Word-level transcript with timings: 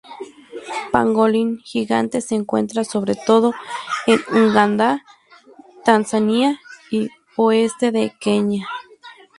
El 0.81 0.89
pangolín 0.91 1.59
gigante 1.59 2.21
se 2.21 2.33
encuentra 2.33 2.83
sobre 2.83 3.13
todo 3.13 3.53
en 4.07 4.19
Uganda, 4.35 5.05
Tanzania 5.85 6.59
y 6.89 7.09
oeste 7.37 7.91
de 7.91 8.11
Kenia. 8.19 8.65